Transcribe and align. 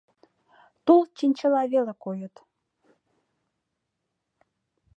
Тул 0.85 1.01
чинчыла 1.17 1.63
веле 1.73 1.93
койыт. 2.03 2.35